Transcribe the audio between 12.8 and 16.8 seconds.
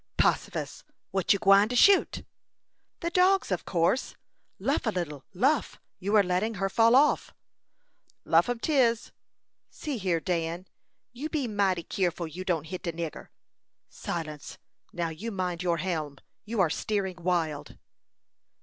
de nigger." "Silence, now, and mind your helm! You are